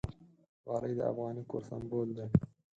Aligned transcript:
غالۍ 0.69 0.93
د 0.97 1.01
افغاني 1.11 1.43
کور 1.49 1.63
سِمبول 1.69 2.07
ده. 2.17 2.25